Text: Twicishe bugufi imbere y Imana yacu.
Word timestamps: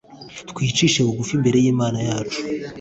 Twicishe 0.49 0.99
bugufi 1.07 1.31
imbere 1.37 1.57
y 1.63 1.67
Imana 1.73 1.99
yacu. 2.09 2.39